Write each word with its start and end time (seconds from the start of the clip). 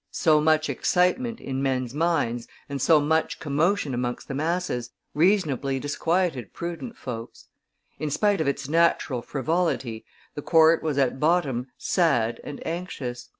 '"So 0.12 0.40
much 0.40 0.68
excitement 0.68 1.40
in 1.40 1.60
men's 1.60 1.92
minds, 1.94 2.46
and 2.68 2.80
so 2.80 3.00
much 3.00 3.40
commotion 3.40 3.92
amongst 3.92 4.28
the 4.28 4.32
masses, 4.34 4.90
reasonably 5.14 5.80
disquieted 5.80 6.52
prudent 6.52 6.96
folks. 6.96 7.48
In 7.98 8.08
spite 8.08 8.40
of 8.40 8.46
its 8.46 8.68
natural 8.68 9.20
frivolity, 9.20 10.04
the 10.36 10.42
court 10.42 10.80
was 10.84 10.96
at 10.96 11.18
bottom 11.18 11.66
sad 11.76 12.40
and 12.44 12.64
anxious. 12.64 13.30